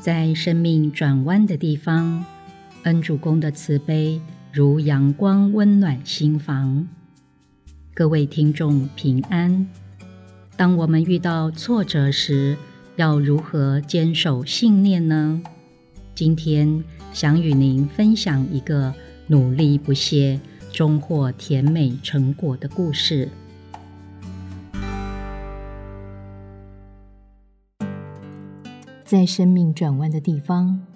[0.00, 2.24] 在生命转弯的地方，
[2.84, 4.20] 恩主公的慈悲
[4.52, 6.86] 如阳光，温暖心房。
[7.94, 9.66] 各位听众平安。
[10.56, 12.56] 当我们遇到挫折时，
[12.94, 15.42] 要如何坚守信念呢？
[16.14, 18.94] 今天想与您分享一个
[19.26, 20.40] 努力不懈、
[20.72, 23.28] 终获甜美成果的故事。
[29.08, 30.86] 在生命转弯的地方，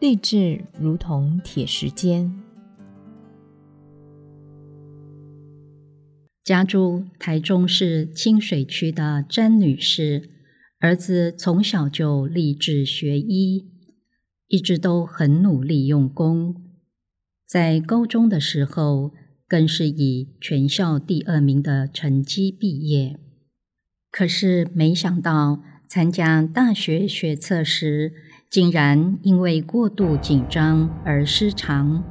[0.00, 2.42] 励志如同铁石坚。
[6.42, 10.30] 家住台中市清水区的詹女士，
[10.80, 13.66] 儿子从小就立志学医，
[14.48, 16.56] 一直都很努力用功。
[17.46, 19.12] 在高中的时候，
[19.46, 23.20] 更是以全校第二名的成绩毕业。
[24.10, 25.62] 可是没想到。
[25.88, 28.12] 参加大学学测时，
[28.50, 32.04] 竟然因为过度紧张而失常，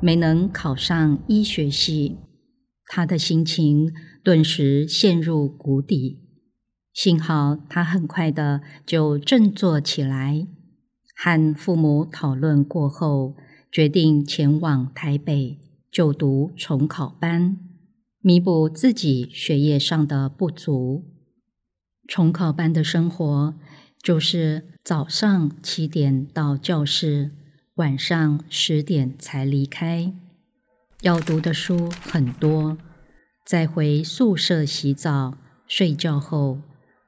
[0.00, 2.18] 没能考上医学系。
[2.86, 6.20] 他的心情顿时陷入谷底。
[6.92, 10.46] 幸好他很快的就振作起来，
[11.16, 13.34] 和父母讨论过后，
[13.70, 15.58] 决定前往台北
[15.90, 17.58] 就读重考班，
[18.20, 21.15] 弥补自己学业上的不足。
[22.08, 23.54] 重考班的生活
[24.00, 27.32] 就是早上七点到教室，
[27.74, 30.12] 晚上十点才离开。
[31.02, 32.78] 要读的书很多，
[33.44, 36.60] 再回宿舍洗澡、睡觉后，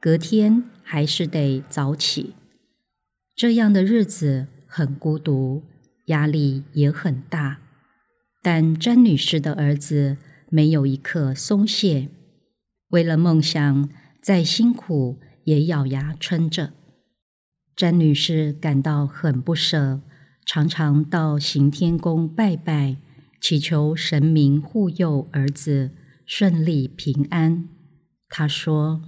[0.00, 2.34] 隔天还是得早起。
[3.34, 5.64] 这样的日子很孤独，
[6.06, 7.58] 压力也很大。
[8.40, 10.16] 但詹女士的儿子
[10.48, 12.08] 没有一刻松懈，
[12.90, 13.88] 为了梦想。
[14.24, 16.72] 再辛苦也咬牙撑着。
[17.76, 20.00] 詹女士感到很不舍，
[20.46, 22.96] 常常到行天宫拜拜，
[23.38, 25.90] 祈求神明护佑儿子
[26.24, 27.68] 顺利平安。
[28.30, 29.02] 她说：“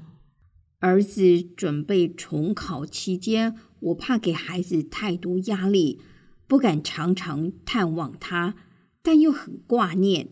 [0.81, 5.99] 儿子准备重考期间，我怕给孩子太多压力，
[6.47, 8.55] 不敢常常探望他，
[9.03, 10.29] 但又很挂念，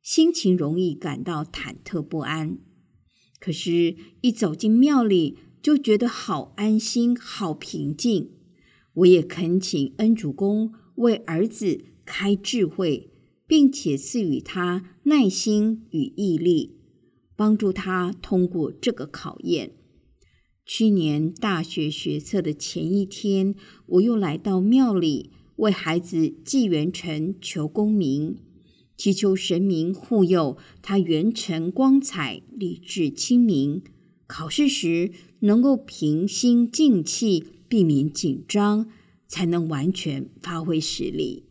[0.00, 2.56] 心情容易感到忐忑不安。”
[3.42, 8.30] 可是，一走进庙里，就觉得好安心、好平静。
[8.94, 13.10] 我也恳请恩主公为儿子开智慧，
[13.48, 16.76] 并且赐予他耐心与毅力，
[17.34, 19.72] 帮助他通过这个考验。
[20.64, 28.36] 去年大学学测的前一天，我又来到庙里为孩子祭元辰求功名。
[28.96, 33.82] 祈求神明护佑他元辰光彩、理智清明，
[34.26, 35.10] 考试时
[35.40, 38.88] 能够平心静气，避免紧张，
[39.26, 41.44] 才能完全发挥实力。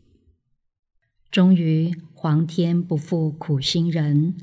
[1.29, 4.35] 终于，皇天不负苦心人，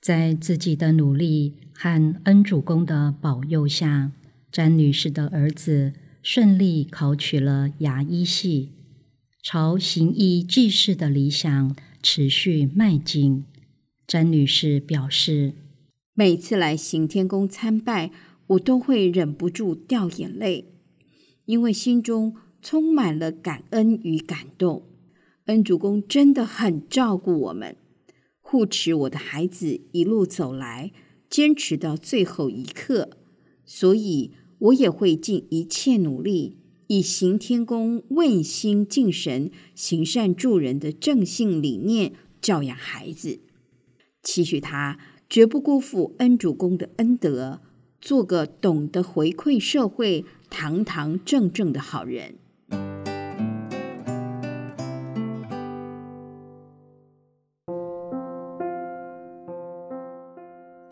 [0.00, 4.12] 在自己的努力和恩主公的保佑下，
[4.52, 8.72] 詹女士的儿子顺利考取了牙医系，
[9.42, 11.74] 朝行医济世的理想。
[12.04, 13.46] 持续迈进，
[14.06, 15.54] 詹女士表示
[16.12, 18.10] ：“每次来行天宫参拜，
[18.48, 20.66] 我都会忍不住掉眼泪，
[21.46, 24.82] 因为心中充满了感恩与感动。
[25.46, 27.74] 恩主公真的很照顾我们，
[28.38, 30.92] 护持我的孩子一路走来，
[31.30, 33.16] 坚持到最后一刻。
[33.64, 36.58] 所以，我也会尽一切努力。”
[36.94, 43.40] 以行天宫问心敬神、行善助人的正信理念教养孩子，
[44.22, 44.96] 期许他
[45.28, 47.60] 绝不辜负恩主公的恩德，
[48.00, 52.36] 做个懂得回馈社会、堂堂正正的好人。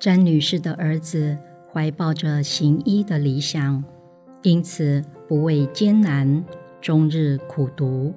[0.01, 1.39] 詹女士的儿子
[1.73, 3.85] 怀抱着行医的理想。
[4.45, 6.45] 因此，不畏艰难，
[6.83, 8.13] 终日苦读，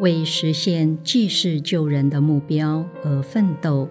[0.00, 3.88] 为实现济世救人的目标而奋斗，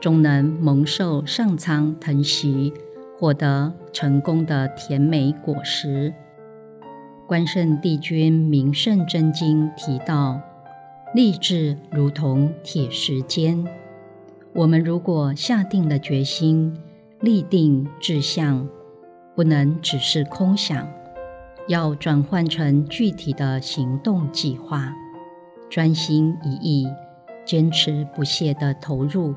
[0.00, 2.72] 终能蒙受上苍疼惜，
[3.16, 6.12] 获得成功的甜美果实。
[7.28, 10.40] 关圣帝君名圣真经提到
[11.14, 13.64] ：“立志如同铁石坚。”
[14.52, 16.76] 我们如果下定了决心，
[17.20, 18.68] 立定志向。
[19.36, 20.88] 不能只是空想，
[21.66, 24.92] 要转换成具体的行动计划，
[25.70, 26.86] 专心一意、
[27.44, 29.34] 坚持不懈地投入。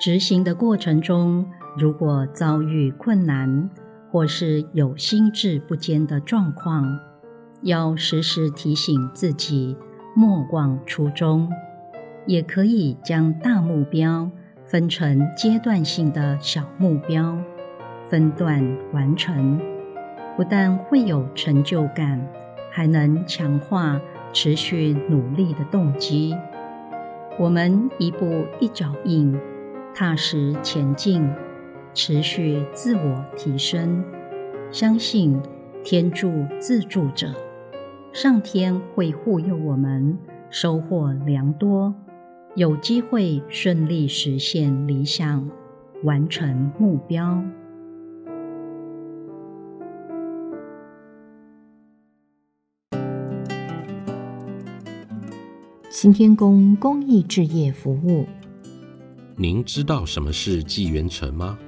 [0.00, 1.44] 执行的过程中，
[1.76, 3.68] 如果遭遇困难
[4.12, 7.00] 或是有心智不坚的状况，
[7.62, 9.76] 要时时提醒自己
[10.14, 11.50] 莫忘初衷，
[12.26, 14.30] 也可以将大目标
[14.64, 17.36] 分成阶段性的小目标，
[18.08, 19.60] 分段完成，
[20.38, 22.24] 不但会有成就感，
[22.70, 24.00] 还能强化
[24.32, 26.32] 持续努力的动机。
[27.36, 29.36] 我们一步一脚印，
[29.92, 31.28] 踏实前进，
[31.92, 34.04] 持续自我提升，
[34.70, 35.42] 相信
[35.82, 37.34] 天助自助者。
[38.12, 40.16] 上天会护佑我们，
[40.50, 41.92] 收获良多，
[42.54, 45.50] 有机会顺利实现理想，
[46.04, 47.42] 完成目标。
[55.90, 58.26] 新天宫公益置业服务，
[59.36, 61.58] 您知道什么是纪元城吗？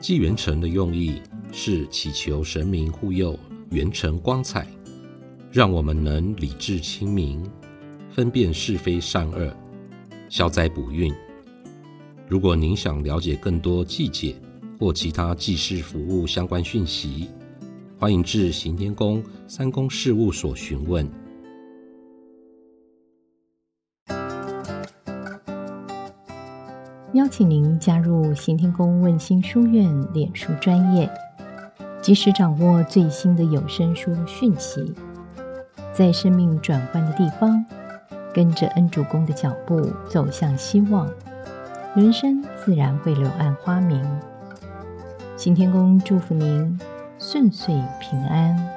[0.00, 1.22] 纪元城的用意
[1.52, 3.38] 是祈求神明护佑
[3.70, 4.66] 元辰光彩。
[5.52, 7.48] 让我们能理智清明，
[8.10, 9.56] 分辨是非善恶，
[10.28, 11.14] 消灾补运。
[12.28, 14.34] 如果您想了解更多祭解
[14.80, 17.28] 或其他祭祀服务相关讯息，
[17.96, 21.08] 欢迎至行天宫三宫事务所询问。
[27.16, 31.10] 邀请您加入行天宫问心书院脸书专业，
[32.02, 34.94] 及时掌握最新的有声书讯息。
[35.94, 37.64] 在生命转换的地方，
[38.34, 41.08] 跟着恩主公的脚步走向希望，
[41.94, 44.04] 人生自然会柳暗花明。
[45.38, 46.78] 新天宫祝福您
[47.18, 48.75] 顺遂平安。